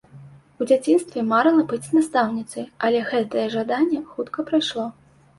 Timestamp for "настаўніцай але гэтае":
1.97-3.43